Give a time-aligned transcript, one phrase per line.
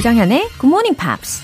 [0.00, 1.42] 조장현의 Good Morning Pops.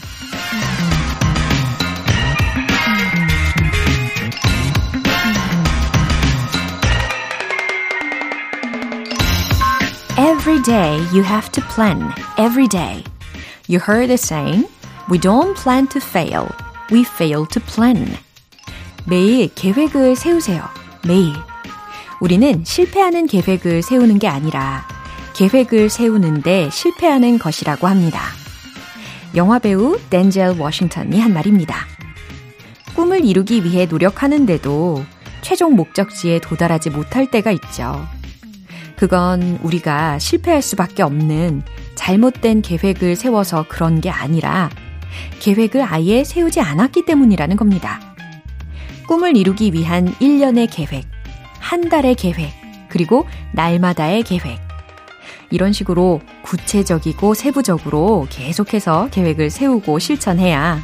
[10.16, 12.14] Every day you have to plan.
[12.38, 13.04] Every day.
[13.68, 14.64] You heard the saying,
[15.10, 16.48] we don't plan to fail.
[16.90, 18.16] We fail to plan.
[19.04, 20.64] 매일 계획을 세우세요.
[21.06, 21.34] 매일.
[22.20, 24.88] 우리는 실패하는 계획을 세우는 게 아니라
[25.34, 28.35] 계획을 세우는데 실패하는 것이라고 합니다.
[29.36, 31.86] 영화 배우 댄젤 워싱턴이 한 말입니다.
[32.94, 35.04] 꿈을 이루기 위해 노력하는데도
[35.42, 38.06] 최종 목적지에 도달하지 못할 때가 있죠.
[38.96, 41.62] 그건 우리가 실패할 수밖에 없는
[41.94, 44.70] 잘못된 계획을 세워서 그런 게 아니라
[45.40, 48.00] 계획을 아예 세우지 않았기 때문이라는 겁니다.
[49.06, 51.04] 꿈을 이루기 위한 1년의 계획,
[51.60, 52.50] 한 달의 계획,
[52.88, 54.65] 그리고 날마다의 계획.
[55.50, 60.80] 이런 식으로 구체적이고 세부적으로 계속해서 계획을 세우고 실천해야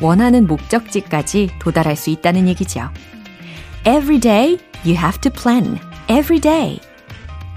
[0.00, 2.90] 원하는 목적지까지 도달할 수 있다는 얘기죠.
[3.86, 5.78] Every day you have to plan.
[6.08, 6.80] Every day.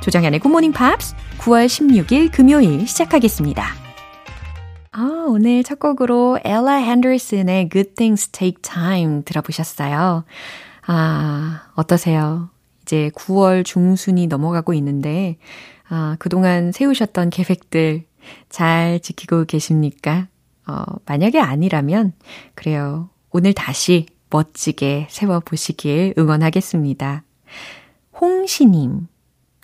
[0.01, 3.63] 조정현의 굿모닝 팝스 9월 16일 금요일 시작하겠습니다.
[4.91, 10.23] 아, 오늘 첫 곡으로 엘라 핸더슨의 Good Things Take Time 들어보셨어요.
[10.87, 12.49] 아, 어떠세요?
[12.81, 15.37] 이제 9월 중순이 넘어가고 있는데,
[15.89, 18.05] 아, 그동안 세우셨던 계획들
[18.49, 20.27] 잘 지키고 계십니까?
[20.67, 22.13] 어, 만약에 아니라면,
[22.55, 23.09] 그래요.
[23.31, 27.23] 오늘 다시 멋지게 세워보시길 응원하겠습니다.
[28.19, 29.07] 홍시님,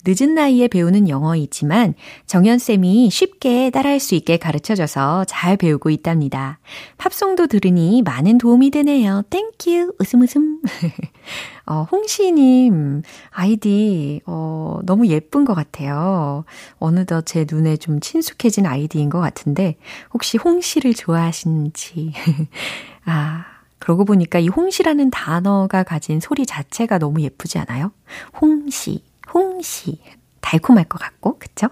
[0.05, 1.93] 늦은 나이에 배우는 영어이지만
[2.25, 6.59] 정연쌤이 쉽게 따라할 수 있게 가르쳐줘서 잘 배우고 있답니다.
[6.97, 9.23] 팝송도 들으니 많은 도움이 되네요.
[9.29, 9.93] Thank you.
[9.99, 10.61] 웃음 웃음.
[11.65, 16.43] 어, 홍시님, 아이디, 어, 너무 예쁜 것 같아요.
[16.79, 19.77] 어느덧 제 눈에 좀 친숙해진 아이디인 것 같은데,
[20.13, 22.13] 혹시 홍시를 좋아하시는지.
[23.05, 23.45] 아,
[23.79, 27.91] 그러고 보니까 이 홍시라는 단어가 가진 소리 자체가 너무 예쁘지 않아요?
[28.41, 29.03] 홍시.
[29.33, 29.99] 홍시.
[30.41, 31.67] 달콤할 것 같고, 그쵸?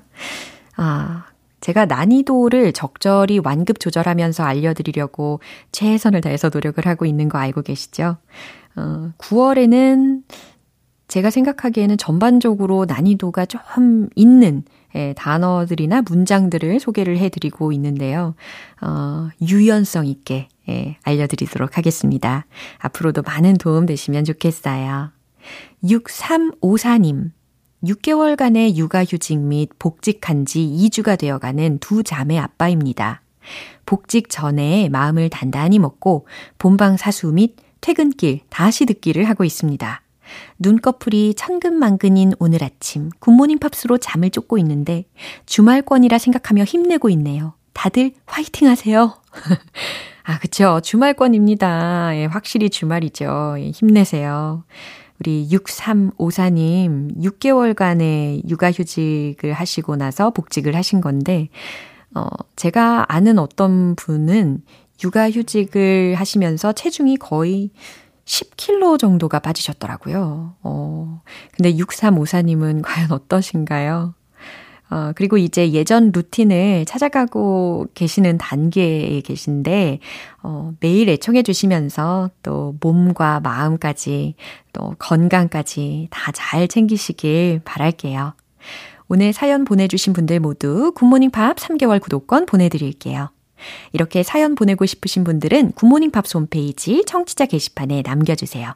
[0.77, 1.25] 아,
[1.61, 5.39] 제가 난이도를 적절히 완급 조절하면서 알려드리려고
[5.71, 8.17] 최선을 다해서 노력을 하고 있는 거 알고 계시죠?
[8.75, 10.23] 어, 9월에는
[11.07, 14.63] 제가 생각하기에는 전반적으로 난이도가 좀 있는
[14.95, 18.35] 예, 단어들이나 문장들을 소개를 해드리고 있는데요.
[18.81, 22.45] 어, 유연성 있게 예, 알려드리도록 하겠습니다.
[22.77, 25.11] 앞으로도 많은 도움 되시면 좋겠어요.
[25.83, 27.31] 6354님.
[27.83, 33.21] 6개월간의 육아휴직 및 복직한 지 2주가 되어가는 두 자매 아빠입니다.
[33.85, 36.27] 복직 전에 마음을 단단히 먹고
[36.59, 40.01] 본방 사수 및 퇴근길 다시 듣기를 하고 있습니다.
[40.59, 45.05] 눈꺼풀이 천근만근인 오늘 아침 굿모닝 팝스로 잠을 쫓고 있는데
[45.45, 47.53] 주말권이라 생각하며 힘내고 있네요.
[47.73, 49.17] 다들 화이팅 하세요.
[50.23, 50.79] 아, 그쵸.
[50.83, 52.15] 주말권입니다.
[52.15, 53.55] 예, 확실히 주말이죠.
[53.57, 54.63] 예, 힘내세요.
[55.19, 61.49] 우리 6354님, 6개월간의 육아휴직을 하시고 나서 복직을 하신 건데,
[62.13, 62.25] 어,
[62.55, 64.63] 제가 아는 어떤 분은
[65.03, 67.71] 육아휴직을 하시면서 체중이 거의
[68.25, 70.55] 10kg 정도가 빠지셨더라고요.
[70.63, 71.21] 어,
[71.55, 74.13] 근데 6354님은 과연 어떠신가요?
[74.91, 79.99] 어, 그리고 이제 예전 루틴을 찾아가고 계시는 단계에 계신데,
[80.43, 84.35] 어, 매일 애청해 주시면서 또 몸과 마음까지
[84.73, 88.33] 또 건강까지 다 잘 챙기시길 바랄게요.
[89.07, 93.29] 오늘 사연 보내주신 분들 모두 굿모닝 팝 3개월 구독권 보내드릴게요.
[93.93, 98.73] 이렇게 사연 보내고 싶으신 분들은 굿모닝 팝스 홈페이지 청취자 게시판에 남겨주세요.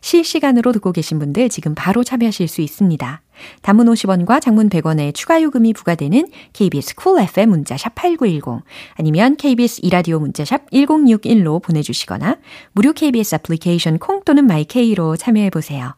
[0.00, 3.22] 실시간으로 듣고 계신 분들 지금 바로 참여하실 수 있습니다.
[3.62, 10.20] 단문 50원과 장문 100원의 추가 요금이 부과되는 KBS Cool FM 문자샵 8910 아니면 KBS 이라디오
[10.20, 12.38] 문자샵 1061로 보내주시거나
[12.72, 15.94] 무료 KBS 애플리케이션 콩 또는 마이케이로 참여해보세요.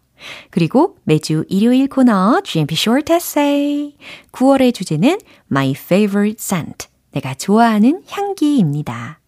[0.51, 3.95] 그리고 매주 일요일 코너 GMP Short Essay
[4.33, 5.19] 9월의 주제는
[5.51, 9.21] My Favorite Scent 내가 좋아하는 향기입니다.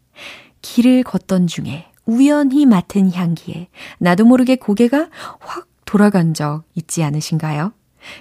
[0.61, 3.69] 길을 걷던 중에 우연히 맡은 향기에
[3.99, 5.09] 나도 모르게 고개가
[5.41, 7.73] 확 돌아간 적 있지 않으신가요?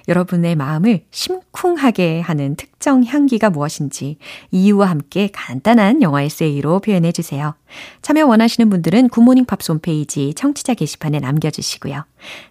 [0.08, 4.18] 여러분의 마음을 심쿵하게 하는 특정 향기가 무엇인지
[4.50, 7.54] 이유와 함께 간단한 영어 에세이로 표현해 주세요.
[8.02, 12.04] 참여 원하시는 분들은 굿모닝 팝스 홈페이지 청취자 게시판에 남겨주시고요.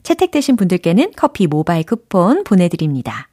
[0.03, 3.27] 채택되신 분들께는 커피 모바일 쿠폰 보내드립니다.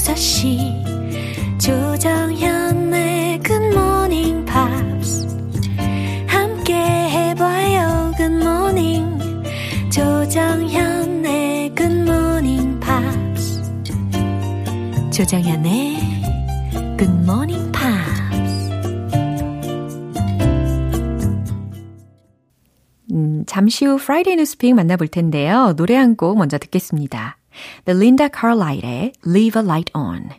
[0.00, 1.58] 6시.
[1.60, 5.28] 조정현의 굿모닝 팝스
[6.26, 9.18] 함께 해봐요 굿모닝
[9.90, 13.62] 조정현의 굿모닝 팝스
[15.12, 15.98] 조정현의
[16.96, 18.70] 굿모닝 팝스
[23.12, 25.74] 음, 잠시 후 Friday News Pick 만나볼 텐데요.
[25.76, 27.36] 노래 한 곡 먼저 듣겠습니다.
[27.84, 30.30] Belinda Carlisle의 Leave a Light On.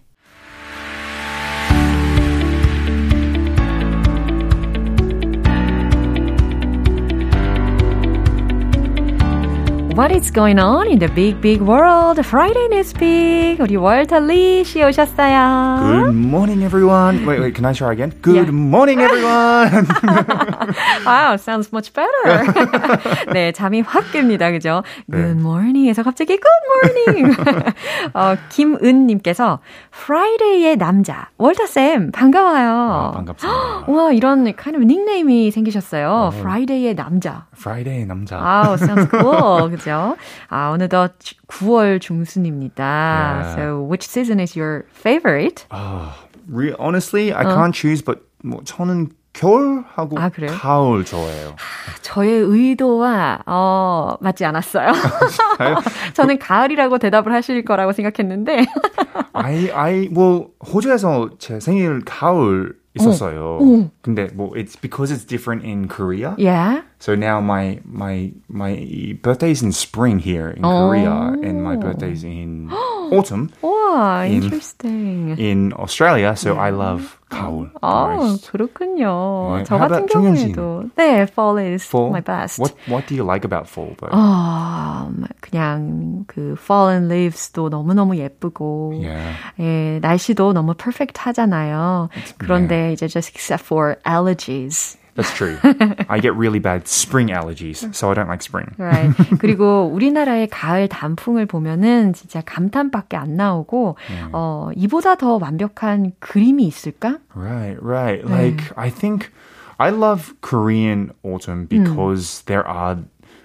[9.93, 12.17] What is going on in the big, big world?
[12.25, 13.59] Friday Newspeak.
[13.59, 15.79] 우리 월터 리씨 오셨어요.
[15.83, 17.25] Good morning, everyone.
[17.27, 18.13] Wait, wait, can I try again?
[18.21, 18.51] Good Yeah.
[18.55, 19.85] morning, everyone.
[21.05, 22.47] wow, sounds much better.
[23.33, 24.49] 네, 잠이 확 깹니다.
[24.51, 24.81] 그죠?
[25.11, 27.35] Good morning에서 갑자기 good morning.
[28.13, 29.59] 어, 김은 님께서
[29.93, 32.69] Friday의 남자, 월터 쌤, 반가워요.
[32.71, 33.83] 아, 반갑습니다.
[33.91, 36.31] 와, 이런 kind of 닉네임이 생기셨어요.
[36.39, 37.45] Friday의 남자.
[37.53, 38.37] Friday 남자.
[38.39, 39.80] 아우, sounds cool.
[39.81, 40.17] 그죠?
[40.49, 41.13] 아, 어느덧
[41.47, 42.83] 9월 중순입니다.
[42.83, 43.55] Yeah.
[43.55, 45.65] So, which season is your favorite?
[45.71, 46.13] Oh,
[46.47, 50.51] re- honestly, I can't choose, but 뭐 저는 겨울하고 아, 그래요?
[50.51, 51.55] 가을 좋아해요.
[52.01, 54.91] 저의 의도와 어, 맞지 않았어요.
[56.13, 58.65] 저는 가을이라고 대답을 하실 거라고 생각했는데.
[59.33, 63.58] I, I, well, 호주에서 제 생일 가을 있었어요.
[63.60, 63.90] 오.
[64.02, 66.34] 근데 뭐 it's because it's different in Korea.
[66.38, 66.82] yeah.
[66.98, 68.72] So now my my my
[69.22, 70.88] birthday is in spring here in Oh.
[70.88, 72.70] Korea, and my birthday is in
[73.11, 75.35] autumn 와, In- interesting.
[75.37, 76.33] in Australia.
[76.35, 77.71] So I love 가을.
[77.81, 78.37] 아.
[78.49, 79.57] 그렇군요.
[79.57, 80.05] 네, 저 같은?
[80.07, 82.09] 경우에도 네, fall is Fall.
[82.09, 82.59] my best.
[82.59, 83.95] What what do you like about fall?
[83.97, 84.11] Though?
[84.11, 89.35] 음, 그냥 그 fallen leaves도 너무너무 예쁘고 Yeah.
[89.59, 92.09] 예, 날씨도 너무 perfect 하잖아요.
[92.37, 94.97] 그런데 이제 just except for allergies.
[95.16, 95.56] That's true.
[96.08, 98.74] I get really bad spring allergies, so I don't like spring.
[98.76, 99.10] Right.
[99.40, 103.96] 그리고 우리나라의 가을 단풍을 보면은 진짜 감탄밖에 안 나오고
[104.32, 107.18] 어, 이보다 더 완벽한 그림이 있을까?
[107.34, 108.28] Right, right.
[108.28, 109.32] Like I think
[109.78, 112.98] I love Korean autumn because there are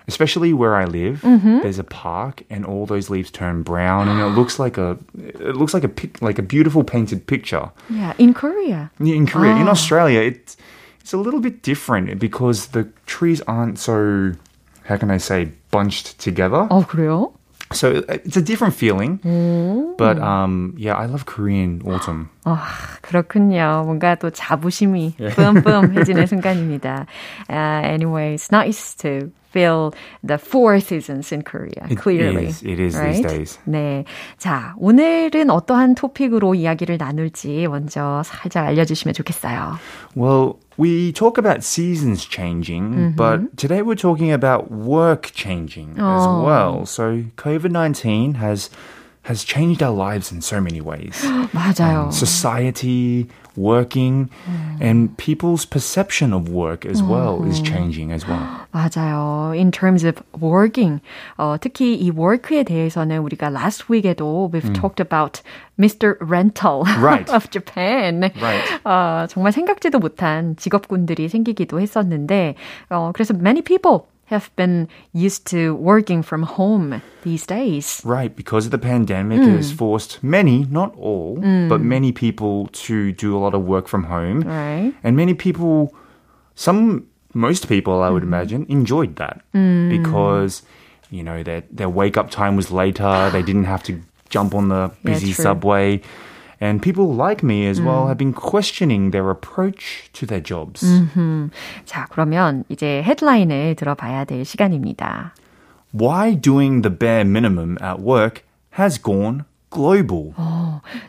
[0.07, 4.35] especially where I live, there's a park and all those leaves turn brown and it
[4.37, 7.71] looks like a it looks like a pic, like a beautiful painted picture.
[7.89, 8.91] Yeah, in Korea.
[8.99, 10.57] In Korea, in Australia, it's
[11.05, 14.33] it's a little bit different because the trees aren't so
[14.85, 16.67] how can I say bunched together.
[16.69, 17.33] 어, 그래요?
[17.73, 19.19] So it's a different feeling.
[19.97, 22.27] But um yeah, I love Korean autumn.
[22.43, 22.67] 아,
[23.01, 23.83] 그렇군요.
[23.85, 27.05] 뭔가 또 자부심이 뿜뿜해지는 순간입니다.
[27.49, 29.93] Uh, anyway, it's nice to feel
[30.23, 32.47] the four seasons in Korea, It clearly.
[32.47, 33.27] is, it is these right?
[33.27, 33.59] days.
[33.65, 34.03] 네.
[34.37, 39.77] 자, 오늘은 어떠한 토픽으로 이야기를 나눌지 먼저 살짝 알려주시면 좋겠어요.
[40.15, 43.16] Well, we talk about seasons changing, mm-hmm.
[43.16, 46.42] but today we're talking about work changing as Oh.
[46.42, 46.86] well.
[46.86, 48.70] So COVID-19 has
[49.25, 51.21] has changed our lives in so many ways.
[51.53, 52.11] 맞아요.
[52.11, 54.29] Society, working,
[54.79, 58.41] and people's perception of work as well is changing as well.
[58.73, 59.53] 맞아요.
[59.55, 61.01] In terms of working,
[61.37, 65.41] 어, 특히 이 work에 대해서는 우리가 last week에도 we've talked about
[65.77, 66.17] Mr.
[66.19, 67.29] Rental Right.
[67.29, 68.31] of Japan.
[68.41, 68.63] Right.
[68.85, 72.55] 어, 정말 생각지도 못한 직업군들이 생기기도 했었는데,
[72.89, 78.02] 어, 그래서 many people have been used to working from home these days.
[78.04, 79.76] Right, because of the pandemic, it has mm.
[79.76, 81.68] forced many, not all, mm.
[81.68, 84.40] but many people to do a lot of work from home.
[84.40, 84.92] Right.
[85.04, 85.94] And many people,
[86.54, 88.26] some, most people, I would mm.
[88.26, 90.62] imagine, enjoyed that because,
[91.10, 93.30] you know, their, their wake up time was later.
[93.30, 95.44] they didn't have to jump on the busy true.
[95.44, 96.02] subway.
[96.60, 100.84] And people like me as well have been questioning their approach to their jobs.
[101.84, 105.34] 자, 그러면 이제 헤드라인을 들어봐야 될 시간입니다.
[105.94, 108.42] Why doing the bare minimum at work
[108.78, 110.32] has gone global.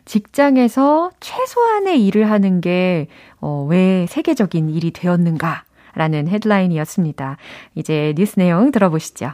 [0.05, 3.07] 직장에서 최소한의 일을 하는 게,
[3.39, 5.63] 어, 왜 세계적인 일이 되었는가?
[5.95, 7.37] 라는 헤드라인이었습니다.
[7.75, 9.31] 이제 뉴스 내용 들어보시죠.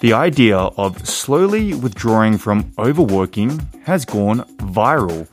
[0.00, 5.28] The idea of slowly withdrawing from overworking has gone viral.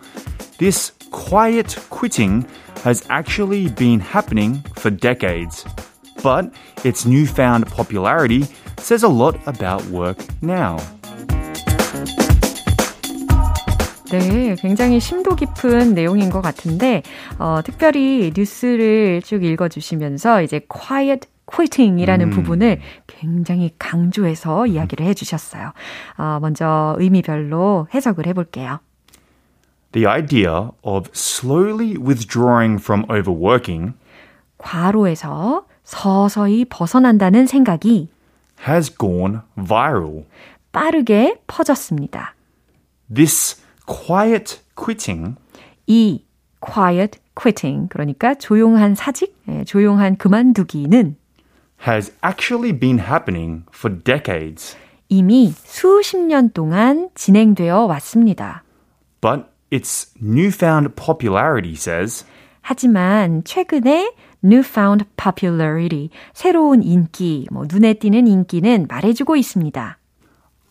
[0.60, 2.46] This quiet quitting
[2.84, 5.66] has actually been happening for decades.
[6.22, 6.52] But
[6.84, 8.46] its newfound popularity
[8.78, 10.78] says a lot about work now.
[14.12, 17.04] 네, 굉장히 심도 깊은 내용인 것 같은데,
[17.38, 25.73] 어, 특별히 뉴스를 쭉 읽어주시면서 이제 quiet quitting이라는 부분을 굉장히 강조해서 이야기를 해주셨어요.
[26.19, 28.81] 어, 먼저 의미별로 해석을 해볼게요.
[29.93, 33.95] The idea of slowly withdrawing from overworking
[34.59, 38.09] 과로에서 서서히 벗어난다는 생각이
[38.67, 40.25] has gone viral.
[40.73, 42.35] 빠르게 퍼졌습니다.
[43.15, 45.37] This quiet quitting
[45.87, 46.25] 이
[46.61, 49.37] quiet quitting 그러니까 조용한 사직,
[49.67, 51.17] 조용한 그만두기는
[51.88, 54.76] has actually been happening for decades.
[55.10, 58.64] 이미 수십 년 동안 진행되어 왔습니다.
[59.22, 62.26] But its newfound popularity says
[62.62, 64.14] 하지만 최근에
[64.44, 69.98] newfound popularity, 새로운 인기, 뭐 눈에 띄는 인기는 말해주고 있습니다.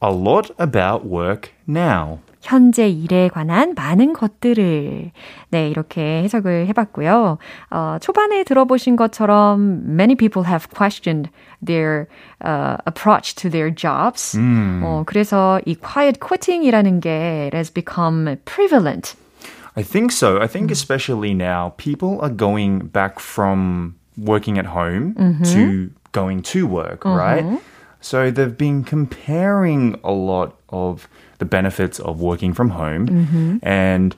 [0.01, 2.21] a lot about work now.
[2.43, 5.11] 현재 일에 관한 많은 것들을
[5.51, 7.39] 네 이렇게 해석을 해봤고요.
[7.71, 11.31] 어, 초반에 들어보신 것처럼 many people have questioned
[11.65, 12.07] their
[12.45, 14.39] uh, approach to their jobs.
[14.39, 14.83] 음.
[14.85, 19.17] 어, 그래서 이 quiet quitting이라는 게 it has become prevalent.
[19.77, 20.41] I think so.
[20.41, 25.45] I think especially now people are going back from working at home mm-hmm.
[25.55, 27.17] to going to work, mm-hmm.
[27.17, 27.61] right?
[28.01, 33.58] So they've been comparing a lot of the benefits of working from home mm-hmm.
[33.62, 34.16] and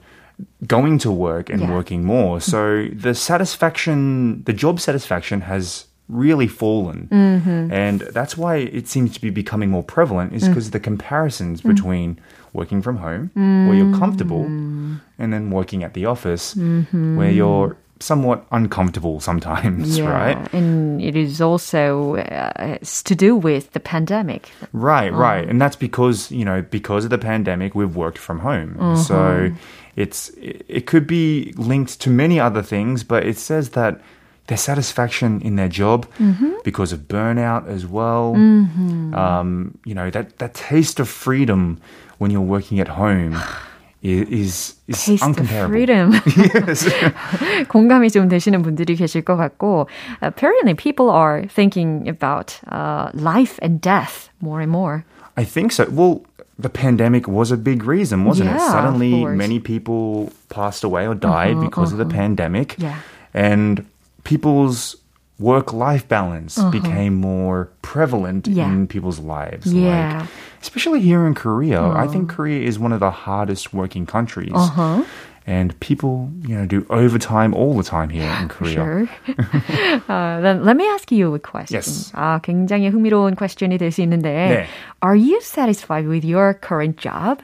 [0.65, 1.71] going to work and yeah.
[1.71, 2.41] working more.
[2.41, 7.07] So the satisfaction, the job satisfaction has really fallen.
[7.11, 7.71] Mm-hmm.
[7.71, 10.73] And that's why it seems to be becoming more prevalent is because mm.
[10.73, 11.73] the comparisons mm.
[11.73, 12.19] between
[12.53, 13.67] working from home mm.
[13.67, 17.17] where you're comfortable and then working at the office mm-hmm.
[17.17, 20.53] where you're somewhat uncomfortable sometimes, yeah, right?
[20.53, 24.51] And it is also uh, to do with the pandemic.
[24.73, 25.47] Right, um, right.
[25.47, 28.75] And that's because, you know, because of the pandemic, we've worked from home.
[28.75, 29.01] Mm-hmm.
[29.01, 29.51] So
[29.95, 34.01] it's it could be linked to many other things, but it says that
[34.47, 36.53] their satisfaction in their job mm-hmm.
[36.63, 38.35] because of burnout as well.
[38.35, 39.15] Mm-hmm.
[39.15, 41.81] Um, you know, that, that taste of freedom
[42.19, 43.39] when you're working at home.
[44.04, 45.68] is, is Taste uncomparable.
[45.68, 46.12] freedom.
[46.36, 46.88] yes.
[47.68, 49.88] 공감이 좀 되시는 분들이 계실 것 같고,
[50.22, 55.04] apparently people are thinking about uh, life and death more and more.
[55.36, 55.86] I think so.
[55.90, 56.22] Well,
[56.58, 58.70] the pandemic was a big reason, wasn't yeah, it?
[58.70, 62.02] Suddenly, many people passed away or died uh-huh, because uh-huh.
[62.02, 62.22] of the uh-huh.
[62.22, 62.76] pandemic.
[62.78, 62.96] Yeah.
[63.32, 63.86] And
[64.24, 64.96] people's
[65.38, 66.70] work life balance uh-huh.
[66.70, 68.68] became more prevalent yeah.
[68.68, 69.72] in people's lives.
[69.72, 70.20] Yeah.
[70.20, 70.28] Like,
[70.62, 71.80] especially here in Korea.
[71.80, 71.98] Uh-huh.
[71.98, 74.52] I think Korea is one of the hardest working countries.
[74.54, 75.02] Uh-huh.
[75.46, 78.74] And people, you know, do overtime all the time here in Korea.
[78.74, 79.08] Sure.
[80.06, 81.76] uh, then let me ask you a question.
[81.76, 82.12] Yes.
[82.14, 84.66] 아, 굉장히 흥미로운 question이 될 수 있는데, 네.
[85.02, 87.40] are you satisfied with your current job?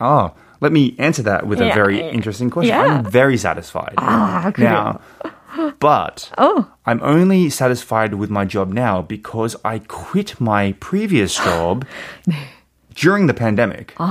[0.00, 1.70] Oh, let me answer that with yeah.
[1.70, 2.74] a very interesting question.
[2.74, 2.98] Yeah.
[2.98, 3.94] I'm very satisfied.
[3.96, 5.00] Ah, now,
[5.79, 6.71] but oh.
[6.85, 11.85] I'm only satisfied with my job now because I quit my previous job
[12.95, 13.93] during the pandemic.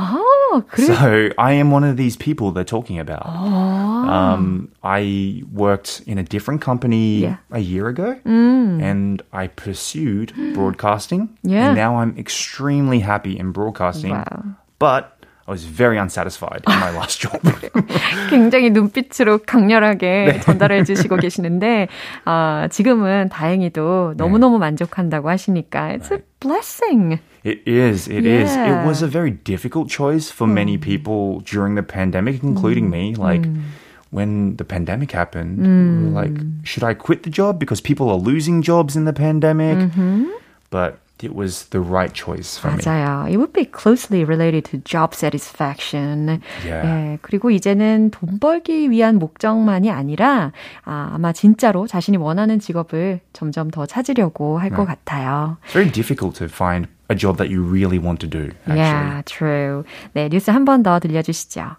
[0.57, 3.25] Oh, So I am one of these people they're talking about.
[3.27, 4.09] Oh.
[4.09, 7.39] Um, I worked in a different company yeah.
[7.51, 8.81] a year ago mm.
[8.81, 11.37] and I pursued broadcasting.
[11.43, 11.67] Yeah.
[11.67, 14.13] And now I'm extremely happy in broadcasting.
[14.13, 14.45] Wow.
[14.79, 15.14] But
[15.48, 17.42] I was very unsatisfied in my last job.
[18.30, 20.40] 굉장히 눈빛으로 강렬하게 네.
[20.42, 21.88] 전달해 주시고 계시는데
[22.26, 27.20] 어, 지금은 다행히도 너무너무 만족한다고 하시니까 it's a blessing.
[27.44, 28.08] It is.
[28.08, 28.44] It yeah.
[28.44, 28.56] is.
[28.56, 30.54] It was a very difficult choice for mm.
[30.54, 32.92] many people during the pandemic, including mm.
[32.92, 33.16] me.
[33.16, 33.64] Like, mm.
[34.12, 38.18] when the pandemic happened, we were like, should I quit the job because people are
[38.18, 39.78] losing jobs in the pandemic?
[39.78, 40.30] Mm-hmm.
[40.70, 43.25] But it was the right choice for 맞아요.
[43.25, 43.33] me.
[43.33, 46.41] It would be closely related to job satisfaction.
[46.67, 46.85] Yeah.
[46.85, 50.53] 예, 그리고 이제는 돈 벌기 위한 목적만이 아니라
[50.85, 55.57] 아, 아마 진짜로 자신이 원하는 직업을 점점 더 찾으려고 할것 같아요.
[55.67, 58.51] It's very difficult to find a job that you really want to do.
[58.67, 58.81] Actually.
[58.81, 59.85] Yeah, true.
[60.15, 61.77] 네, 뉴스 한 번 더 들려주시죠.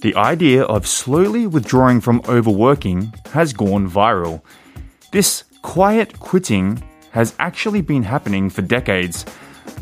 [0.00, 4.42] The idea of slowly withdrawing from overworking has gone viral.
[5.12, 9.24] This quiet quitting has actually been happening for decades,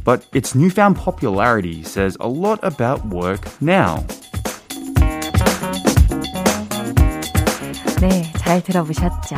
[0.05, 4.05] but its newfound popularity says a lot about work now.
[8.01, 9.37] 네, 잘 들어보셨죠?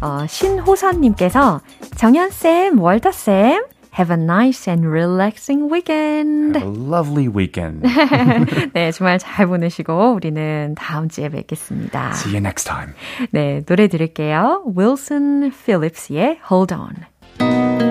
[0.00, 1.60] 어, 신호선님께서
[1.96, 3.64] 정연쌤, 월터쌤,
[3.98, 6.54] Have a nice and relaxing weekend.
[6.56, 7.82] Have a lovely weekend.
[8.74, 12.12] 네, 주말 잘 보내시고 우리는 다음 주에 뵙겠습니다.
[12.12, 12.92] See you next time.
[13.30, 14.64] 네, 노래 들을게요.
[14.76, 17.89] Wilson Phillips의 Hold On.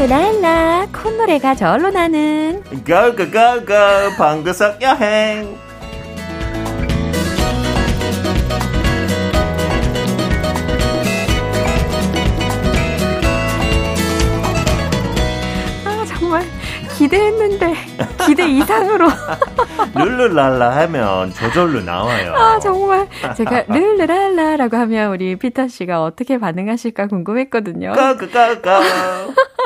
[0.00, 2.62] 룰루랄라 콧노래가 절로 나는.
[2.86, 5.58] 고고고고 방구석 여행
[17.64, 17.74] 했는데
[18.26, 19.08] 기대 이상으로
[19.94, 22.34] 룰루랄라 하면 저절로 나와요.
[22.34, 27.92] 아 정말 제가 룰루랄라라고 하면 우리 피터 씨가 어떻게 반응하실까 궁금했거든요.
[27.92, 28.80] 까까까까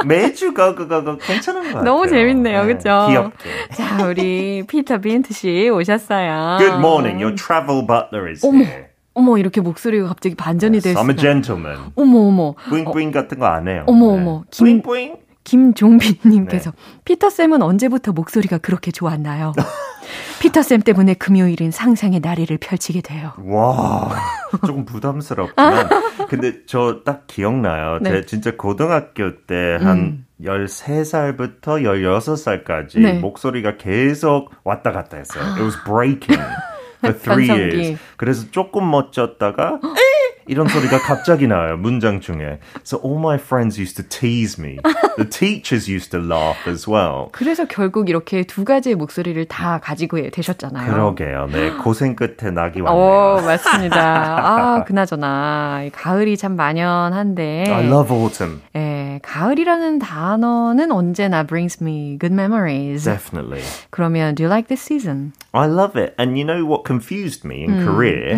[0.07, 1.83] 매주 까까까까 괜찮은 것 같아요.
[1.85, 3.07] 너무 재밌네요, 네, 그렇죠?
[3.09, 3.51] 귀엽게.
[3.73, 6.59] 자 우리 피터 빈트 씨 오셨어요.
[6.59, 7.23] Good morning.
[7.23, 8.59] Your travel butler is 어머.
[8.65, 8.85] here.
[9.17, 11.05] 어머 이렇게 목소리가 갑자기 반전이 Yes, 됐어요.
[11.05, 11.79] I'm a gentleman.
[11.95, 12.55] 어머 어머.
[12.69, 13.85] 뿌잉뿌잉 같은 거 안 해요.
[13.87, 14.43] 어머, 어머.
[14.51, 15.17] 김- 뿌잉뿌잉.
[15.45, 16.77] 김종빈님께서 네.
[17.05, 19.53] 피터쌤은 언제부터 목소리가 그렇게 좋았나요?
[20.41, 23.33] 피터쌤 때문에 금요일은 상상의 나래를 펼치게 돼요.
[23.39, 24.11] 와,
[24.67, 25.89] 조금 부담스럽지만.
[26.29, 27.99] 근데 저 딱 기억나요.
[28.01, 28.11] 네.
[28.11, 33.13] 제 진짜 고등학교 때한 13살부터 16살까지 네.
[33.15, 35.45] 목소리가 계속 왔다 갔다 했어요.
[35.55, 36.43] It was breaking
[37.05, 37.99] for three years.
[38.17, 39.81] 그래서 조금 멋졌다가
[40.47, 41.77] 이런 소리가 갑자기 나와요.
[41.77, 42.59] 문장 중에.
[42.85, 44.79] So all my friends used to tease me.
[45.17, 47.29] The teachers used to laugh as well.
[47.33, 50.91] 그래서 결국 이렇게 두 가지의 목소리를 다 가지고 되셨잖아요.
[50.93, 51.49] 그러게요.
[51.53, 53.47] 네, 고생 끝에 낙이 오, 왔네요.
[53.47, 54.01] 맞습니다.
[54.01, 57.65] 아, 그나저나, 이 가을이 참 만연한데.
[57.69, 58.61] I love autumn.
[58.77, 63.05] 예, 가을이라는 단어는 언제나 brings me good memories.
[63.05, 63.63] Definitely.
[63.91, 65.33] 그러면, do you like this season?
[65.53, 66.15] I love it.
[66.19, 68.35] And you know what confused me in 음, Korea?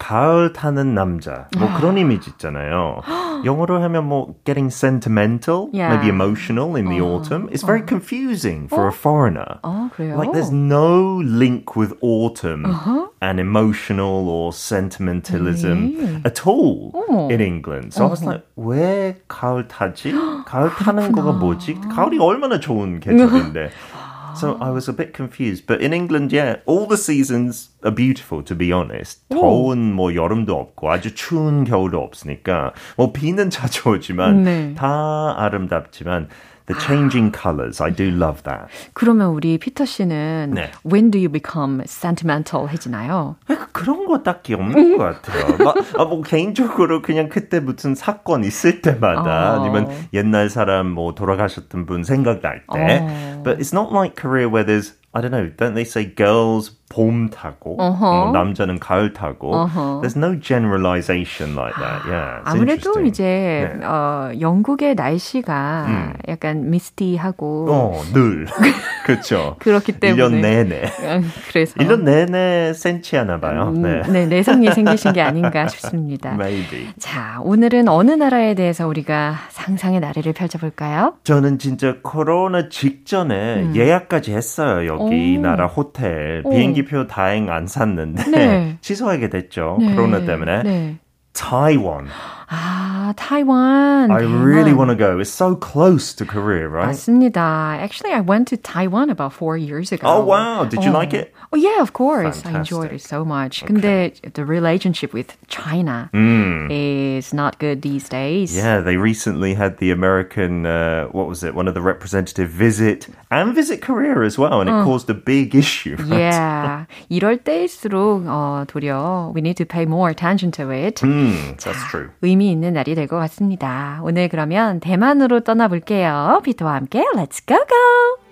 [0.00, 1.48] 가을 타는 남자.
[1.58, 1.76] 뭐 아.
[1.78, 3.00] 그런 이미지 있잖아요.
[3.44, 5.88] 영어로 하면 뭐 getting sentimental, Yeah.
[5.94, 7.48] maybe emotional in the autumn.
[7.50, 9.58] It's very confusing for a foreigner.
[9.62, 10.16] 어, 그래요?
[10.16, 13.08] Like there's no link with autumn Uh-huh.
[13.22, 16.20] and emotional or sentimentalism 네.
[16.24, 17.30] at all 어머.
[17.30, 17.92] in England.
[17.94, 20.12] So I was like, 왜 가을 타지?
[20.46, 21.74] 가을 타는 거가 뭐지?
[21.94, 23.70] 가을이 얼마나 좋은 계절인데.
[24.36, 25.66] So I was a bit confused.
[25.66, 29.20] But in England, yeah, all the seasons are beautiful, to be honest.
[29.30, 34.74] 더운 뭐 여름도 없고 아주 추운 겨울도 없으니까 뭐 비는 자주 오지만 네.
[34.74, 36.28] 다 아름답지만
[36.71, 38.67] the changing colors, I do love that.
[38.93, 40.71] 그러면 우리 피터 씨는 네.
[40.85, 43.35] when do you become sentimental 해지나요?
[43.71, 45.57] 그런 거 딱히 없는 것 같아요.
[45.57, 49.61] 막, 아, 뭐 개인적으로 그냥 그때 무슨 사건 있을 때마다 어.
[49.61, 53.05] 아니면 옛날 사람 뭐 돌아가셨던 분 생각날 때.
[53.05, 53.43] 어.
[53.43, 55.51] But it's not like Korea where there's I don't know.
[55.57, 58.05] Don't they say girls 봄 타고 어허.
[58.05, 59.55] 뭐 남자는 가을 타고?
[59.55, 60.01] 어허.
[60.03, 62.03] There's no generalization like that.
[62.05, 62.41] Yeah.
[62.43, 63.07] 아무래도 interesting.
[63.07, 63.85] 이제 네.
[63.85, 66.13] 어, 영국의 날씨가 음.
[66.27, 68.45] 약간 미스티하고 어, 늘.
[69.05, 69.55] 그렇죠.
[69.59, 70.83] 그렇기 때문에 1년 내내.
[70.83, 73.71] 어, 그래서 1년 내내 센치하나 봐요.
[73.73, 74.01] 음, 네.
[74.09, 76.33] 네, 내성이 생기신 게 아닌가 싶습니다.
[76.35, 76.89] Maybe.
[76.99, 81.13] 자, 오늘은 어느 나라에 대해서 우리가 상상의 나래를 펼쳐볼까요?
[81.23, 84.87] 저는 진짜 코로나 직전에 예약까지 했어요.
[84.87, 85.39] 여기 음.
[85.39, 85.41] 오.
[85.41, 86.41] 나라 호텔.
[86.43, 86.51] 오.
[86.81, 88.77] 비행기표 다행 안 샀는데 네.
[88.81, 89.77] 취소하게 됐죠.
[89.79, 90.63] 네, 코로나 때문에.
[90.63, 90.97] 네.
[91.33, 92.07] 타이완.
[92.49, 92.80] 아,
[93.16, 94.10] 타이완.
[94.10, 94.44] I 대만.
[94.44, 95.18] really want to go.
[95.18, 96.88] It's so close to Korea, right?
[96.94, 97.78] 맞습니다.
[97.82, 100.06] Actually, I went to Taiwan about four years ago.
[100.06, 100.64] Oh, wow.
[100.64, 100.94] Did you 어.
[100.94, 101.32] like it?
[101.52, 102.42] Oh, yeah, of course.
[102.44, 103.06] I enjoyed Fantastic.
[103.06, 103.64] it so much.
[103.64, 106.68] 근데 the relationship with China Mm.
[106.70, 108.54] is not good these days.
[108.56, 113.06] Yeah, they recently had the American, uh, what was it, one of the representative visit
[113.30, 115.96] and visit Korea as well, and it caused a big issue.
[115.98, 116.18] right?
[116.30, 116.86] Yeah.
[117.10, 121.00] 이럴 때일수록 어, 도리어 we need to pay more attention to it.
[121.02, 122.10] Mm, that's true.
[122.22, 124.00] 의미 있는 날이 될 것 같습니다.
[124.02, 126.40] 오늘 그러면 대만으로 떠나볼게요.
[126.44, 128.26] 피터와 함께 Let's go go!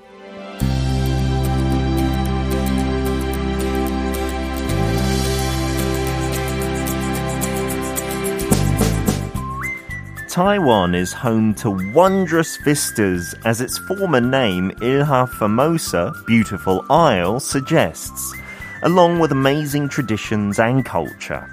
[10.29, 18.35] Taiwan is home to wondrous vistas, as its former name, Ilha Formosa, Beautiful Isle, suggests,
[18.83, 21.48] along with amazing traditions and culture.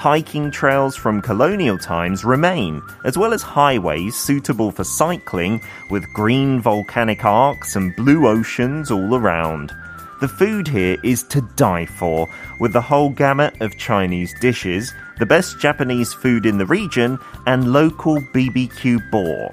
[0.00, 5.60] Hiking trails from colonial times remain, as well as highways suitable for cycling
[5.90, 9.74] with green volcanic arcs and blue oceans all around.
[10.22, 12.26] The food here is to die for,
[12.58, 17.70] with the whole gamut of Chinese dishes, the best Japanese food in the region, and
[17.70, 19.50] local BBQ boar.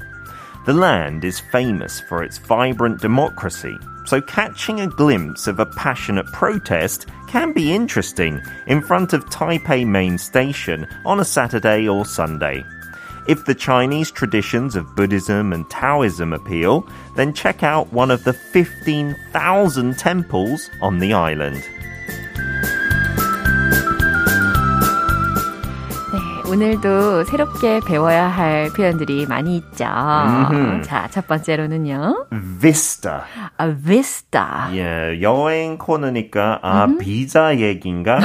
[0.65, 3.77] The land is famous for its vibrant democracy,
[4.07, 9.85] so catching a glimpse of a passionate protest can be interesting in front of Taipei
[9.85, 12.63] Main Station on a Saturday or Sunday.
[13.27, 18.31] If the Chinese traditions of Buddhism and Taoism appeal, then check out one of the
[18.31, 21.67] 15,000 temples on the island.
[26.49, 29.85] 오늘도 새롭게 배워야 할 표현들이 많이 있죠.
[29.85, 30.81] 음흠.
[30.83, 32.27] 자, 첫 번째로는요.
[32.61, 33.21] Vista.
[33.59, 34.69] A vista.
[34.71, 38.19] 예, 여행 코너니까 아 비자 얘긴가?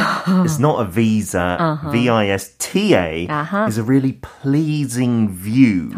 [0.44, 1.80] It's not a visa.
[1.90, 3.66] V-I-S-T-A 아하.
[3.66, 5.90] is a really pleasing view.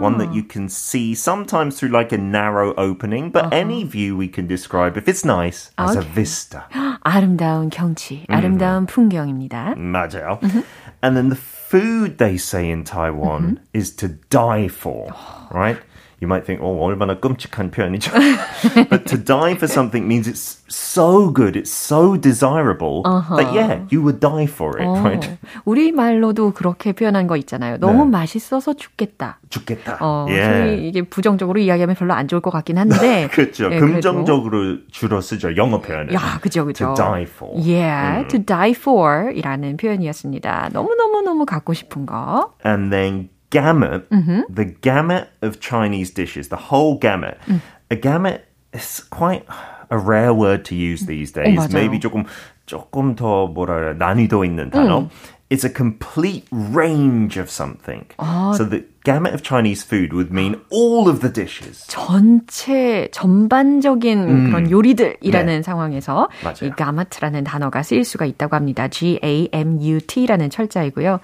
[0.00, 4.28] one that you can see sometimes through like a narrow opening, but any view we
[4.28, 6.10] can describe if it's nice as a Okay.
[6.14, 6.62] vista.
[7.02, 9.74] 아름다운 경치, 아름다운 풍경입니다.
[9.76, 10.38] 맞아요.
[11.02, 11.38] And then the
[11.68, 13.64] food they say in Taiwan mm-hmm.
[13.74, 15.78] is to die for, oh, right?
[16.20, 18.10] You might think, oh, 얼마나 끔찍한 표현이죠.
[18.90, 24.02] but to die for something means it's so good, it's so desirable that yeah, you
[24.02, 25.30] would die for it, right?
[25.30, 27.78] 어, 우리 말로도 그렇게 표현한 거 있잖아요.
[27.78, 28.10] 너무 네.
[28.10, 29.38] 맛있어서 죽겠다.
[29.48, 29.98] 죽겠다.
[30.00, 30.88] 어, yeah.
[30.88, 33.28] 이게 부정적으로 이야기하면 별로 안 좋을 것 같긴 한데.
[33.30, 33.66] 그렇죠.
[33.72, 33.86] 예, 그래도.
[33.94, 35.54] 긍정적으로 주로 쓰죠.
[35.56, 36.12] 영어 표현은.
[36.14, 36.94] 야, 그죠, 그죠.
[36.94, 37.54] To die for.
[37.54, 40.70] Yeah, to die for 이라는 표현이었습니다.
[40.72, 42.54] 너무너무너무 갖고 싶은 거.
[42.66, 44.40] and then gamut, mm-hmm.
[44.48, 47.38] the gamut of Chinese dishes, the whole gamut.
[47.46, 47.60] Mm.
[47.90, 49.46] A gamut is quite
[49.90, 51.56] a rare word to use these days.
[51.56, 51.72] 맞아요.
[51.72, 52.24] Maybe 조금
[52.66, 55.08] 조금 더 뭐라 난이도 있는 단어.
[55.50, 58.04] It's a complete range of something.
[58.54, 61.86] So the gamut of Chinese food would mean all of the dishes.
[61.88, 65.62] 전체 전반적인 그런 요리들이라는 네.
[65.62, 66.68] 상황에서 맞아요.
[66.68, 68.88] 이 gamu트라는 단어가 쓰일 수가 있다고 합니다.
[68.88, 71.20] G A M U T라는 철자이고요.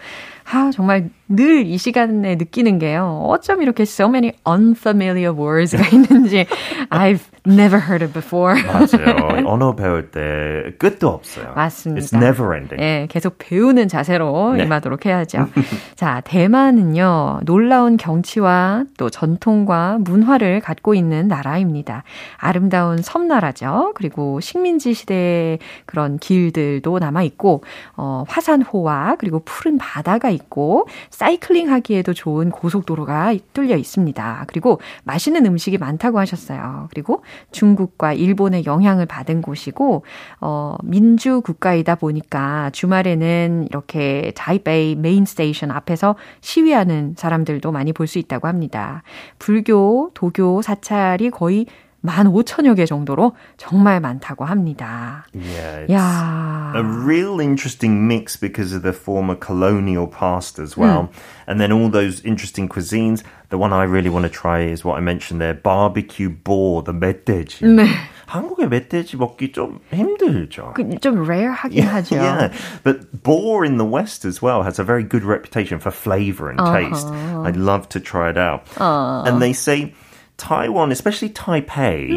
[0.51, 3.27] 아, 정말 늘 이 시간에 느끼는 게요.
[3.29, 6.47] 어쩜 이렇게 so many unfamiliar words가 있는지
[6.89, 8.55] I've never heard it before.
[8.63, 9.45] 맞아요.
[9.47, 11.53] 언어 배울 때 끝도 없어요.
[11.55, 12.07] 맞습니다.
[12.07, 12.83] It's never ending.
[12.83, 14.65] 예, 계속 배우는 자세로 네.
[14.65, 15.49] 임하도록 해야죠.
[15.95, 22.05] 자, 대만은요, 놀라운 경치와 또 전통과 문화를 갖고 있는 나라입니다.
[22.37, 23.93] 아름다운 섬나라죠.
[23.95, 27.63] 그리고 식민지 시대의 그런 길들도 남아 있고,
[27.97, 34.45] 어, 화산호와 그리고 푸른 바다가 있고, 사이클링 하기에도 좋은 고속도로가 뚫려 있습니다.
[34.49, 36.89] 그리고 맛있는 음식이 많다고 하셨어요.
[36.91, 37.23] 그리고
[37.53, 40.05] 중국과 일본의 영향을 받은 곳이고,
[40.41, 48.19] 어, 민주 국가이다 보니까 주말에는 이렇게 타이베이 Main Station 앞에서 시위하는 사람들도 많이 볼 수
[48.19, 49.03] 있다고 합니다.
[49.39, 51.67] 불교, 도교, 사찰이 거의
[52.06, 55.26] 15,000여 개 정도로 정말 많다고 합니다.
[55.34, 56.72] Yeah, it's 야.
[56.74, 61.10] a real interesting mix because of the former colonial past as well.
[61.46, 63.24] And then all those interesting cuisines.
[63.50, 66.94] The one I really want to try is what I mentioned there, barbecue boar, the
[66.94, 67.66] 멧돼지.
[67.66, 67.88] 네.
[68.28, 70.76] 한국에 멧돼지 먹기 좀 힘들죠.
[70.76, 72.16] 그, 좀 rare하긴 하죠.
[72.16, 72.54] Yeah,
[72.84, 76.60] but boar in the West as well has a very good reputation for flavor and
[76.60, 77.08] taste.
[77.08, 78.64] I'd love to try it out.
[78.78, 79.96] And they say
[80.38, 82.08] Taiwan, especially Taipei,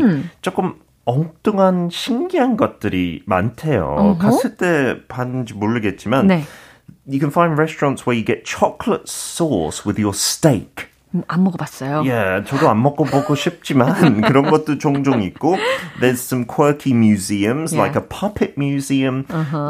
[0.43, 4.17] 조금 엉뚱한 신기한 것들이 많대요.
[4.21, 6.45] 갔을 때 봤는지 모르겠지만 네.
[7.07, 10.89] you can find restaurants where you get chocolate sauce with your steak.
[11.18, 12.04] 음, 안 먹어봤어요.
[12.06, 15.56] 예, 저도 안 먹고 보고 싶지만 그런 것도 종종 있고
[16.00, 17.82] there's some quirky museums Yeah.
[17.84, 19.26] like a puppet museum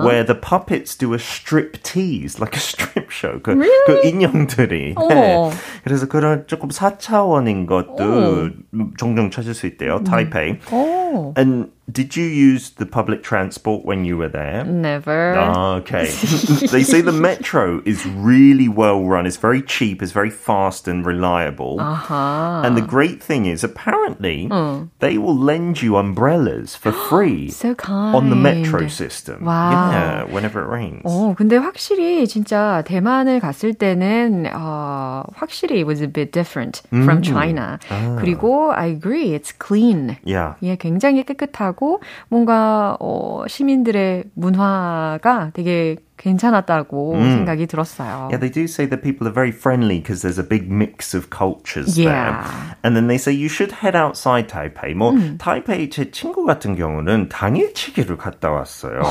[0.06, 3.56] where the puppets do a strip tease like a strip show 그,
[3.86, 5.10] 그 인형들이 어머.
[5.10, 5.52] 네.
[5.84, 8.50] 그래서 그런 조금 4차원인 것도
[8.98, 14.17] 종종 찾을 수 있대요 타이페이 오, and did you use the public transport when you
[14.17, 14.65] were there?
[14.65, 15.35] never.
[15.37, 16.07] Ah, Okay.
[16.71, 19.27] they say the metro is really well run.
[19.27, 20.01] It's very cheap.
[20.01, 21.77] It's very fast and reliable.
[21.81, 22.65] 아하.
[22.65, 24.49] And the great thing is, apparently,
[25.01, 28.15] they will lend you umbrellas for free So kind.
[28.17, 29.45] on the metro system.
[29.45, 29.91] Wow.
[29.91, 31.03] Yeah, whenever it rains.
[31.05, 37.23] 어, 근데 확실히 진짜 대만을 갔을 때는 어, 확실히 it was a bit different from
[37.23, 37.79] China.
[38.21, 40.17] 그리고 I agree, it's clean.
[40.25, 40.55] Yeah.
[40.63, 41.76] 예, 굉장히 깨끗하고
[42.30, 48.28] 뭔가 어, 시민들의 문화가 되게 괜찮았다고 생각이 들었어요.
[48.32, 51.30] Yeah, they do say that people are very friendly because there's a big mix of
[51.30, 52.10] cultures Yeah.
[52.10, 52.34] there.
[52.84, 54.94] And then they say you should head outside Taipei.
[54.96, 59.02] 뭐 타이페이 제 친구 같은 경우는 당일치기를 갔다 왔어요.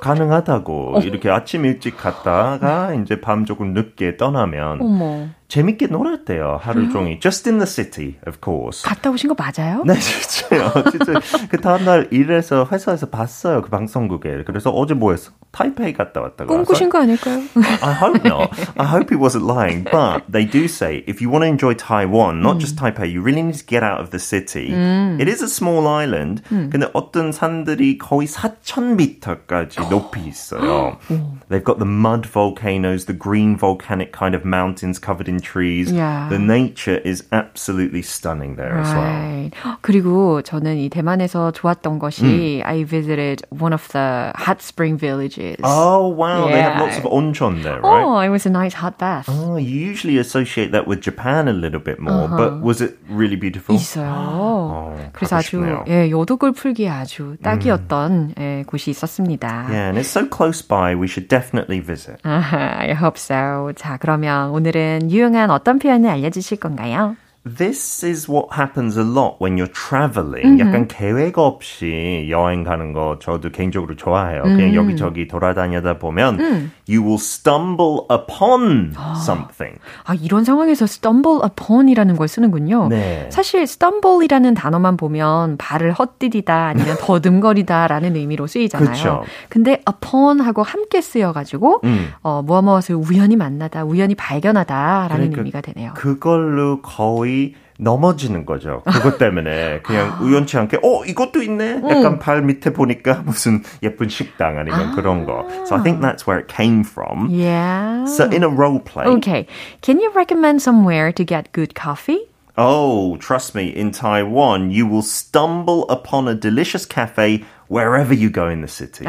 [0.00, 7.20] 가능하다고 이렇게 아침 일찍 갔다가 이제 밤 조금 늦게 떠나면 어머, 재밌게 놀았대요 하루 종일.
[7.20, 8.82] Just in the city, of course.
[8.82, 9.82] 갔다 오신 거 맞아요?
[9.84, 10.72] 네, 진짜요.
[10.90, 11.12] 진짜
[11.50, 14.44] 그 다음날 일에서 회사에서 봤어요 그 방송국에.
[14.46, 15.32] 그래서 어제 뭐 했어?
[15.52, 16.49] 타이페이 갔다 왔다고.
[16.49, 17.41] 꿈꾸신 거 아닐까요?
[17.81, 18.51] I hope not.
[18.77, 19.83] I hope he wasn't lying.
[19.83, 23.41] But they do say if you want to enjoy Taiwan, not just Taipei, you really
[23.41, 24.73] need to get out of the city.
[24.73, 26.41] It is a small island.
[26.49, 30.97] 근데 어떤 산들이 거의 4,000m까지 높이 있어요.
[31.49, 35.91] They've got the mud volcanoes, the green volcanic kind of mountains covered in trees.
[35.91, 36.27] Yeah.
[36.29, 39.03] The nature is absolutely stunning there as well.
[39.03, 39.51] Right.
[39.81, 45.57] 그리고 저는 이 대만에서 좋았던 것이 I visited one of the hot spring villages.
[45.63, 46.38] Oh wow!
[46.39, 48.03] Oh, they have lots of onchon there, right?
[48.03, 49.27] Oh, it was a nice hot bath.
[49.27, 53.35] Oh, you usually associate that with Japan a little bit more, but was it really
[53.35, 53.75] beautiful?
[53.75, 54.95] 있어요.
[55.13, 55.83] 그래서 가고 아주 싶네요.
[55.87, 59.67] 예, 요독을 풀기에 아주 딱이었던 예, 곳이 있었습니다.
[59.69, 62.17] Yeah, and it's so close by, we should definitely visit.
[62.23, 63.71] 아하, I hope so.
[63.75, 67.15] 자, 그러면 오늘은 유용한 어떤 표현을 알려주실 건가요?
[67.42, 70.60] This is what happens a lot when you're traveling.
[70.60, 74.42] 약간 계획 없이 여행 가는 거 저도 개인적으로 좋아해요.
[74.42, 79.78] 그냥 여기저기 돌아다니다 보면 you will stumble upon something.
[80.04, 82.88] 아, 이런 상황에서 stumble upon이라는 걸 쓰는군요.
[82.88, 83.30] 네.
[83.32, 88.90] 사실 stumble이라는 단어만 보면 발을 헛디디다 아니면 더듬거리다라는 의미로 쓰이잖아요.
[88.90, 89.22] 그쵸.
[89.48, 92.10] 근데 upon하고 함께 쓰여 가지고 음.
[92.22, 95.94] 어, 무엇 무엇을 우연히 만나다, 우연히 발견하다라는 그러니까 의미가 되네요.
[95.94, 97.29] 그걸로 거의
[97.77, 98.81] 넘어지는 거죠.
[98.85, 101.81] 그것 때문에 그냥 우연치 않게 어 이것도 있네.
[101.89, 105.45] 약간 발 밑에 보니까 무슨 예쁜 식당 아니면 그런 거.
[105.65, 107.29] So I think that's where it came from.
[107.29, 108.05] Yeah.
[108.05, 109.07] So in a role play.
[109.17, 109.47] Okay.
[109.81, 112.29] Can you recommend somewhere to get good coffee?
[112.57, 118.47] Oh, trust me, in Taiwan, you will stumble upon a delicious cafe wherever you go
[118.47, 119.05] in the city.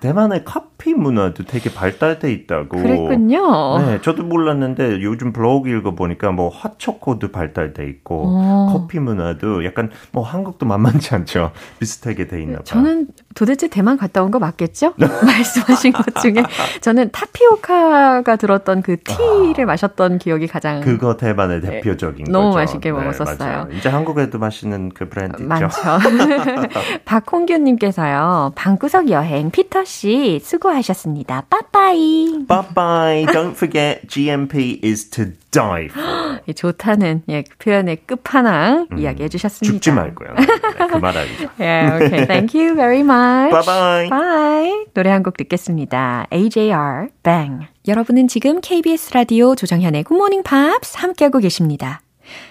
[0.00, 2.77] 대만의 커피 문화도 되게 발달돼 있다고.
[2.81, 3.79] 그랬군요.
[3.79, 10.65] 네, 저도 몰랐는데 요즘 블로그 읽어보니까 뭐 핫초코도 발달돼 있고 커피 문화도 약간 뭐 한국도
[10.65, 11.51] 만만치 않죠.
[11.79, 12.63] 비슷하게 돼 있나 봐요.
[12.63, 14.93] 저는 도대체 대만 갔다 온 거 맞겠죠?
[14.97, 16.43] 말씀하신 것 중에
[16.81, 22.31] 저는 타피오카가 들었던 그 티를 마셨던 기억이 가장 그거 대만의 대표적인 네.
[22.31, 22.57] 너무 거죠.
[22.57, 23.37] 맛있게 먹었었어요.
[23.39, 23.67] 맞아요.
[23.77, 25.47] 이제 한국에도 맛있는 그 브랜드 있죠.
[25.47, 25.69] 많죠.
[27.05, 31.43] 박홍규님께서요, 방구석 여행 피터 씨 수고 하셨습니다.
[31.49, 32.45] 빠빠이.
[32.47, 33.25] Bye bye.
[33.33, 36.39] Don't forget, GMP is to die for.
[36.47, 39.73] 예, 좋다는 예, 그 표현의 끝판왕 이야기해 주셨습니다.
[39.73, 40.33] 죽지 말고요.
[40.35, 41.29] 네, 그 말하기.
[41.59, 42.25] 예, okay.
[42.25, 43.51] Thank you very much.
[43.51, 44.09] Bye bye.
[44.09, 44.85] Bye.
[44.93, 46.27] 노래 한 곡 듣겠습니다.
[46.31, 47.67] AJR Bang.
[47.87, 52.01] 여러분은 지금 KBS 라디오 조정현의 Good Morning Pops 함께하고 계십니다.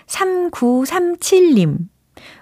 [0.06, 1.78] 3937님.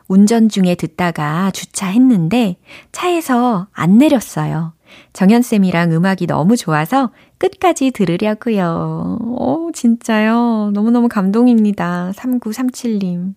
[0.09, 2.57] 운전 중에 듣다가 주차했는데
[2.93, 4.73] 차에서 안 내렸어요.
[5.13, 9.19] 정현쌤이랑 음악이 너무 좋아서 끝까지 들으려고요.
[9.21, 10.71] 오, 진짜요.
[10.75, 12.13] 너무너무 감동입니다.
[12.15, 13.35] 3937님.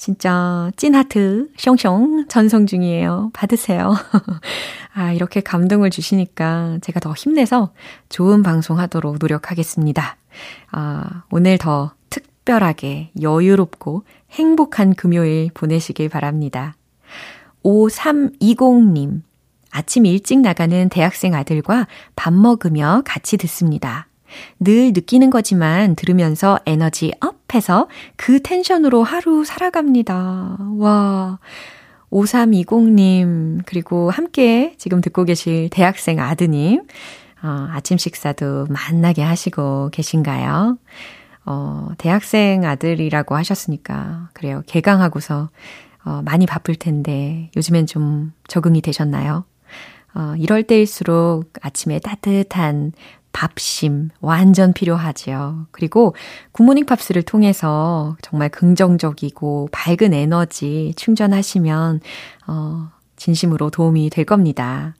[0.00, 3.30] 진짜 찐하트 숑숑 전송 중이에요.
[3.34, 3.94] 받으세요.
[4.94, 7.72] 아, 이렇게 감동을 주시니까 제가 더 힘내서
[8.08, 10.16] 좋은 방송 하도록 노력하겠습니다.
[10.70, 16.74] 아, 오늘 더 특별하게 여유롭고 행복한 금요일 보내시길 바랍니다.
[17.62, 19.20] 5320님.
[19.70, 24.08] 아침 일찍 나가는 대학생 아들과 밥 먹으며 같이 듣습니다.
[24.58, 30.56] 늘 느끼는 거지만 들으면서 에너지 up 해서 그 텐션으로 하루 살아갑니다.
[30.78, 31.38] 와.
[32.10, 36.82] 5320님, 그리고 함께 지금 듣고 계실 대학생 아드님,
[37.42, 40.76] 어, 아침 식사도 만나게 하시고 계신가요?
[41.46, 44.62] 어, 대학생 아들이라고 하셨으니까, 그래요.
[44.66, 45.50] 개강하고서,
[46.04, 49.44] 어, 많이 바쁠 텐데, 요즘엔 좀 적응이 되셨나요?
[50.14, 52.92] 어, 이럴 때일수록 아침에 따뜻한
[53.32, 55.66] 밥심 완전 필요하지요.
[55.70, 56.14] 그리고
[56.52, 62.00] 굿모닝 팝스를 통해서 정말 긍정적이고 밝은 에너지 충전하시면
[62.48, 64.94] 어, 진심으로 도움이 될 겁니다.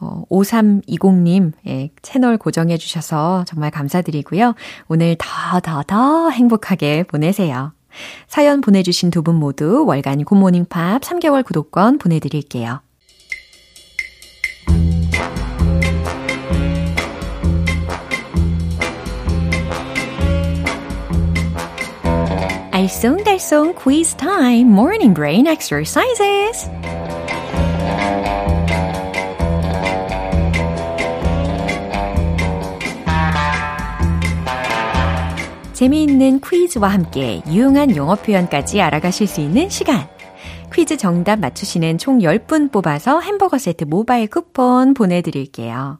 [0.00, 4.54] 어, 5320님, 예, 채널 고정해 주셔서 정말 감사드리고요.
[4.88, 7.72] 오늘 더, 더, 더 행복하게 보내세요.
[8.26, 12.80] 사연 보내주신 두 분 모두 월간 굿모닝 팝 3개월 구독권 보내드릴게요.
[22.82, 25.14] 알쏭달쏭 quiz time morning.
[35.72, 40.08] 재미있는 퀴즈와 함께 유용한 영어 표현까지 알아가실 수 있는 시간.
[40.72, 45.98] 퀴즈 정답 맞추시는 총 10분 뽑아서 햄버거 세트 모바일 쿠폰 보내드릴게요.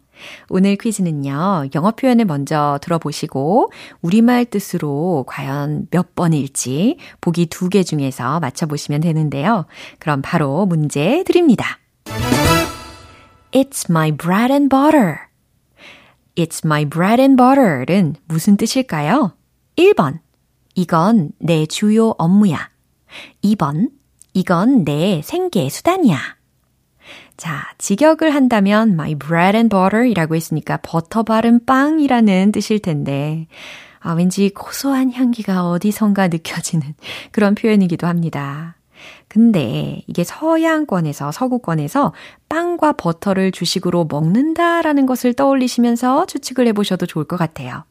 [0.49, 3.71] 오늘 퀴즈는요, 영어 표현을 먼저 들어보시고,
[4.03, 9.67] 우리말 뜻으로 과연 몇 번일지 보기 두 개 중에서 맞춰보시면 되는데요.
[9.99, 11.79] 그럼 바로 문제 드립니다.
[13.53, 15.17] It's my bread and butter.
[16.35, 19.35] It's my bread and butter는 무슨 뜻일까요?
[19.77, 20.21] 1번.
[20.75, 22.71] 이건 내 주요 업무야.
[23.45, 23.91] 2번.
[24.33, 26.19] 이건 내 생계 수단이야.
[27.43, 33.49] 자, 직역을 한다면 my bread and butter 이라고 했으니까 버터 바른 빵이라는 뜻일 텐데,
[33.99, 36.95] 아, 왠지 고소한 향기가 어디선가 느껴지는
[37.33, 38.77] 그런 표현이기도 합니다.
[39.27, 42.13] 근데 이게 서양권에서, 서구권에서
[42.49, 47.83] 빵과 버터를 주식으로 먹는다라는 것을 떠올리시면서 추측을 해보셔도 좋을 것 같아요.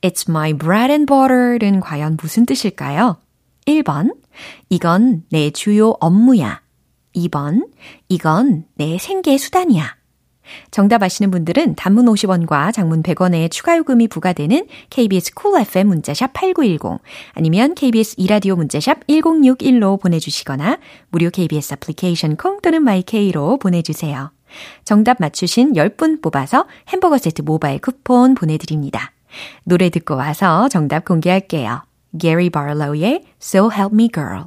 [0.00, 3.18] It's my bread and butter는 과연 무슨 뜻일까요?
[3.66, 4.16] 1번,
[4.70, 6.62] 이건 내 주요 업무야.
[7.14, 7.68] 2번,
[8.08, 9.98] 이건 내 생계 수단이야.
[10.70, 17.00] 정답 아시는 분들은 단문 50원과 장문 100원의 추가 요금이 부과되는 KBS Cool FM 문자샵 8910
[17.34, 20.78] 아니면 KBS 이라디오 문자샵 1061로 보내주시거나
[21.10, 24.32] 무료 KBS 애플리케이션 콩 또는 마이케이로 보내주세요.
[24.84, 29.12] 정답 맞추신 10분 뽑아서 햄버거 세트 모바일 쿠폰 보내드립니다.
[29.64, 31.82] 노래 듣고 와서 정답 공개할게요.
[32.18, 34.46] Gary Barlow의 So Help Me Girl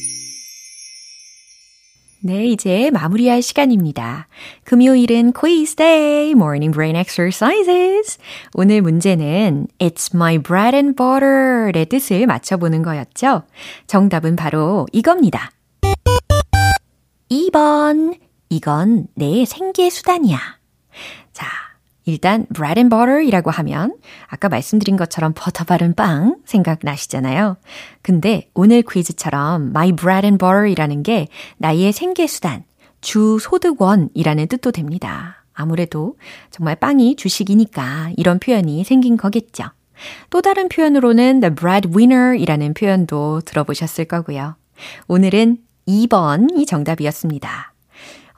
[2.23, 4.27] 네, 이제 마무리할 시간입니다.
[4.63, 8.19] 금요일은 quiz day, morning brain exercises.
[8.53, 13.41] 오늘 문제는 It's my bread and butter의 뜻을 맞춰보는 거였죠.
[13.87, 15.51] 정답은 바로 이겁니다.
[17.31, 18.19] 2번.
[18.49, 20.37] 이건 내 생계 수단이야.
[21.33, 21.47] 자,
[22.05, 23.95] 일단 bread and butter이라고 하면
[24.27, 27.57] 아까 말씀드린 것처럼 버터 바른 빵 생각나시잖아요.
[28.01, 32.63] 근데 오늘 퀴즈처럼 my bread and butter이라는 게 나의 생계 수단,
[33.01, 35.43] 주 소득원이라는 뜻도 됩니다.
[35.53, 36.15] 아무래도
[36.49, 39.65] 정말 빵이 주식이니까 이런 표현이 생긴 거겠죠.
[40.29, 44.55] 또 다른 표현으로는 the breadwinner이라는 표현도 들어보셨을 거고요.
[45.07, 47.70] 오늘은 2번이 정답이었습니다.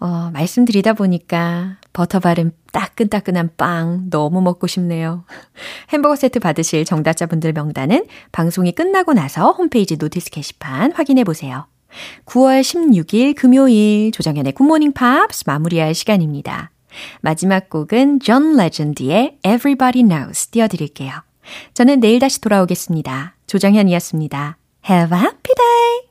[0.04, 5.24] 어, 말씀드리다 보니까 버터 바른 따끈따끈한 빵 너무 먹고 싶네요.
[5.94, 11.68] 햄버거 세트 받으실 정답자분들 명단은 방송이 끝나고 나서 홈페이지 notice 게시판 확인해 보세요.
[12.26, 16.72] 9월 16일 금요일 조정현의 굿모닝 팝스 마무리할 시간입니다.
[17.22, 21.14] 마지막 곡은 존 레전드의 Everybody Knows 띄워드릴게요.
[21.76, 23.36] 저는 내일 다시 돌아오겠습니다.
[23.48, 24.58] 조정현이었습니다.
[24.90, 26.04] Have a happy day!